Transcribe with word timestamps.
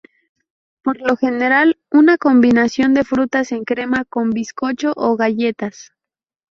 Por 0.81 0.99
lo 0.99 1.15
general, 1.15 1.77
una 1.91 2.17
combinación 2.17 2.95
de 2.95 3.03
frutas 3.03 3.51
en 3.51 3.65
crema 3.65 4.03
con 4.03 4.31
bizcocho 4.31 4.93
o 4.95 5.15
galletas. 5.15 5.91